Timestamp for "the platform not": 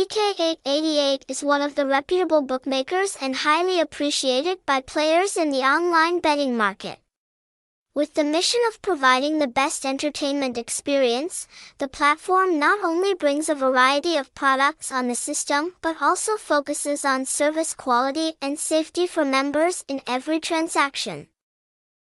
11.76-12.82